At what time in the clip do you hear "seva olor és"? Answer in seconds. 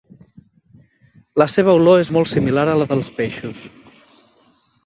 1.57-2.11